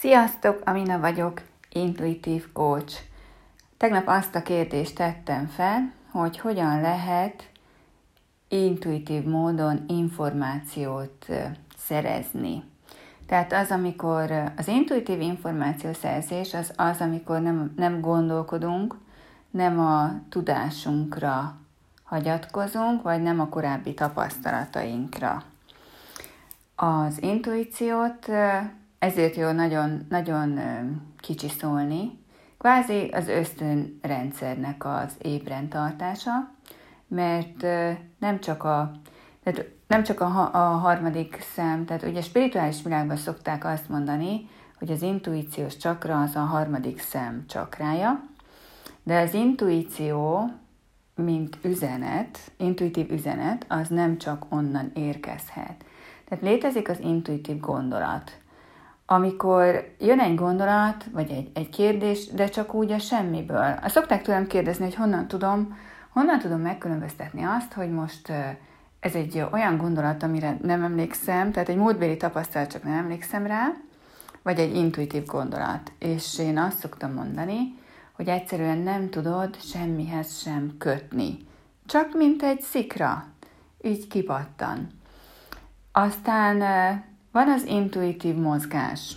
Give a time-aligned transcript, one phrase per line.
[0.00, 3.02] Sziasztok, Amina vagyok, intuitív coach.
[3.76, 7.50] Tegnap azt a kérdést tettem fel, hogy hogyan lehet
[8.48, 11.26] intuitív módon információt
[11.76, 12.62] szerezni.
[13.26, 18.96] Tehát az, amikor az intuitív információszerzés, az az, amikor nem, nem gondolkodunk,
[19.50, 21.56] nem a tudásunkra
[22.02, 25.42] hagyatkozunk, vagy nem a korábbi tapasztalatainkra.
[26.74, 28.28] Az intuíciót
[29.00, 30.60] ezért jó nagyon, nagyon
[31.18, 32.18] kicsiszolni,
[32.58, 36.50] kvázi az ösztönrendszernek az ébren tartása,
[37.08, 37.62] mert
[38.18, 38.92] nem csak a,
[39.42, 44.48] tehát nem csak a, a harmadik szem, tehát ugye a spirituális világban szokták azt mondani,
[44.78, 48.24] hogy az intuíciós csakra az a harmadik szem csakrája,
[49.02, 50.50] de az intuíció,
[51.14, 55.84] mint üzenet, intuitív üzenet, az nem csak onnan érkezhet.
[56.28, 58.40] Tehát létezik az intuitív gondolat,
[59.12, 63.78] amikor jön egy gondolat, vagy egy, egy kérdés, de csak úgy a semmiből.
[63.86, 68.32] Szokták tőlem kérdezni, hogy honnan tudom, honnan tudom megkülönböztetni azt, hogy most
[69.00, 73.66] ez egy olyan gondolat, amire nem emlékszem, tehát egy múltbéli tapasztalat, csak nem emlékszem rá,
[74.42, 75.92] vagy egy intuitív gondolat.
[75.98, 77.74] És én azt szoktam mondani,
[78.12, 81.38] hogy egyszerűen nem tudod semmihez sem kötni.
[81.86, 83.26] Csak mint egy szikra,
[83.82, 84.86] így kipattan.
[85.92, 86.62] Aztán
[87.32, 89.16] van az intuitív mozgás.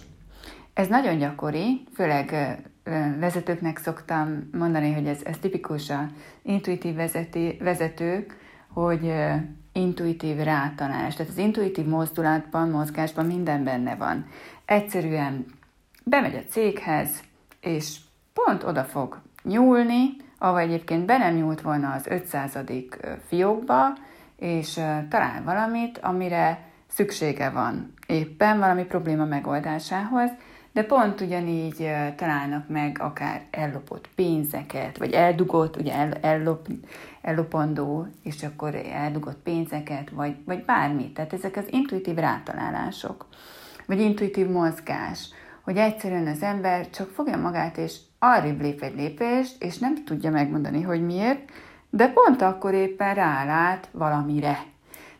[0.74, 2.58] Ez nagyon gyakori, főleg
[3.20, 6.10] vezetőknek szoktam mondani, hogy ez, ez tipikus a
[6.42, 9.14] intuitív vezeti, vezetők, hogy
[9.74, 11.16] intuitív rátanálás.
[11.16, 14.26] Tehát az intuitív mozdulatban, mozgásban minden benne van.
[14.66, 15.46] Egyszerűen
[16.04, 17.24] bemegy a céghez,
[17.62, 17.98] és
[18.34, 22.58] pont oda fog nyúlni, ahol egyébként be nem nyúlt volna az 500.
[23.28, 23.98] fiókba,
[24.36, 24.74] és
[25.10, 30.30] talál valamit, amire szüksége van éppen valami probléma megoldásához,
[30.72, 36.68] de pont ugyanígy találnak meg akár ellopott pénzeket, vagy eldugott, ugye el, ellop,
[37.22, 41.14] ellopandó, és akkor eldugott pénzeket, vagy, vagy bármit.
[41.14, 43.28] Tehát ezek az intuitív rátalálások,
[43.86, 45.30] vagy intuitív mozgás,
[45.62, 50.32] hogy egyszerűen az ember csak fogja magát, és arrébb lép egy lépést, és nem tudja
[50.32, 51.52] megmondani, hogy miért,
[51.90, 54.72] de pont akkor éppen rálát valamire.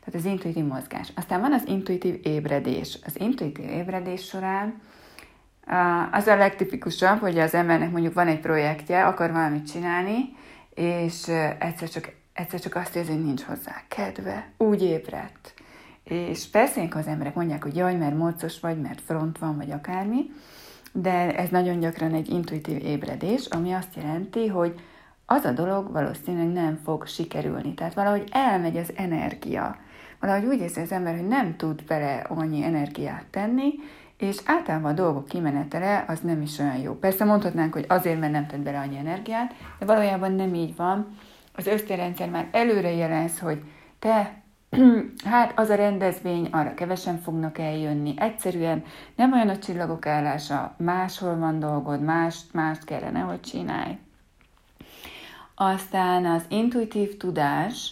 [0.06, 1.12] Tehát az intuitív mozgás.
[1.16, 3.00] Aztán van az intuitív ébredés.
[3.06, 4.82] Az intuitív ébredés során
[6.12, 10.36] az a legtipikusabb, hogy az embernek mondjuk van egy projektje, akar valamit csinálni,
[10.74, 11.28] és
[11.60, 15.54] egyszer csak, egyszer csak azt érzi, hogy nincs hozzá kedve, úgy ébredt.
[16.04, 20.32] És persze az emberek mondják, hogy jaj, mert mocos vagy, mert front van, vagy akármi,
[20.92, 24.80] de ez nagyon gyakran egy intuitív ébredés, ami azt jelenti, hogy
[25.26, 27.74] az a dolog valószínűleg nem fog sikerülni.
[27.74, 29.78] Tehát valahogy elmegy az energia.
[30.24, 33.74] Valahogy úgy érzi az ember, hogy nem tud bele annyi energiát tenni,
[34.18, 36.94] és általában a dolgok kimenetele az nem is olyan jó.
[36.94, 41.18] Persze mondhatnánk, hogy azért, mert nem tett bele annyi energiát, de valójában nem így van.
[41.56, 43.64] Az ösztönrendszer már előre jelez, hogy
[44.00, 44.42] te,
[45.32, 48.84] hát az a rendezvény, arra kevesen fognak eljönni, egyszerűen
[49.16, 53.98] nem olyan a csillagok állása, máshol van dolgod, mást, mást kellene, hogy csinálj.
[55.56, 57.92] Aztán az intuitív tudás,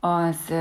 [0.00, 0.52] az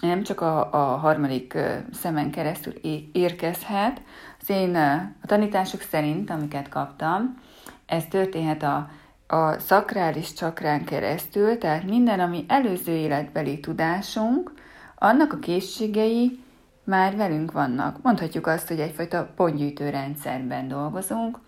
[0.00, 1.58] nem csak a, a harmadik
[1.92, 2.72] szemen keresztül
[3.12, 4.02] érkezhet.
[4.40, 7.38] Az én a tanítások szerint, amiket kaptam,
[7.86, 8.90] ez történhet a,
[9.26, 14.52] a szakrális csakrán keresztül, tehát minden, ami előző életbeli tudásunk,
[14.98, 16.42] annak a készségei
[16.84, 18.02] már velünk vannak.
[18.02, 21.38] Mondhatjuk azt, hogy egyfajta pontgyűjtő rendszerben dolgozunk,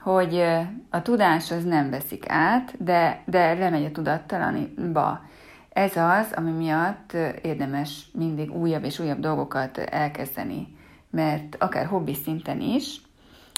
[0.00, 0.42] hogy
[0.90, 5.20] a tudás az nem veszik át, de, de lemegy a tudattalanba.
[5.80, 10.76] Ez az, ami miatt érdemes mindig újabb és újabb dolgokat elkezdeni,
[11.10, 13.00] mert akár hobbi szinten is,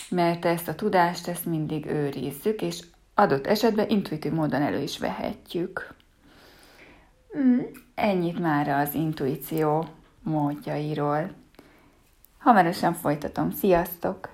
[0.09, 2.85] mert ezt a tudást ezt mindig őrizzük, és
[3.15, 5.95] adott esetben intuitív módon elő is vehetjük.
[7.33, 9.87] Hmm, ennyit már az intuíció
[10.23, 11.31] módjairól.
[12.39, 13.51] Hamarosan folytatom.
[13.51, 14.29] Sziasztok!